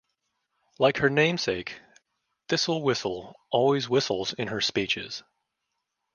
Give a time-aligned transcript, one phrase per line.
[0.79, 1.79] Like her namesake,
[2.49, 5.21] Thistle Whistle always whistles in her speeches.